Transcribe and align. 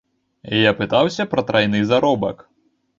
Я 0.59 0.71
пытаўся 0.79 1.29
пра 1.37 1.47
трайны 1.53 1.85
заробак. 1.95 2.37